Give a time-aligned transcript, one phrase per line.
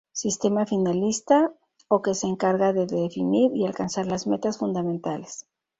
[0.19, 1.37] Sistema finalista
[1.95, 5.45] o que se encarga de definir y alcanzar las metas fundamentales.